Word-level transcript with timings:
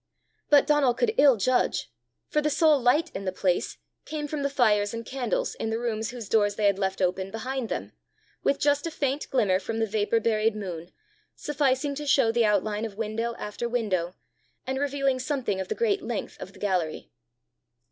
But 0.49 0.65
Donal 0.65 0.95
could 0.95 1.13
ill 1.19 1.37
judge, 1.37 1.91
for 2.27 2.41
the 2.41 2.49
sole 2.49 2.81
light 2.81 3.11
in 3.11 3.25
the 3.25 3.31
place 3.31 3.77
came 4.03 4.25
from 4.25 4.41
the 4.41 4.49
fires 4.49 4.95
and 4.95 5.05
candles 5.05 5.53
in 5.53 5.69
the 5.69 5.77
rooms 5.77 6.09
whose 6.09 6.27
doors 6.27 6.55
they 6.55 6.65
had 6.65 6.79
left 6.79 7.03
open 7.03 7.29
behind 7.29 7.69
them, 7.69 7.91
with 8.41 8.57
just 8.57 8.87
a 8.87 8.89
faint 8.89 9.29
glimmer 9.29 9.59
from 9.59 9.77
the 9.77 9.85
vapour 9.85 10.19
buried 10.19 10.55
moon, 10.55 10.91
sufficing 11.35 11.93
to 11.93 12.07
show 12.07 12.31
the 12.31 12.45
outline 12.47 12.83
of 12.83 12.97
window 12.97 13.35
after 13.35 13.69
window, 13.69 14.15
and 14.65 14.79
revealing 14.79 15.19
something 15.19 15.59
of 15.61 15.67
the 15.67 15.75
great 15.75 16.01
length 16.01 16.35
of 16.41 16.53
the 16.53 16.57
gallery. 16.59 17.11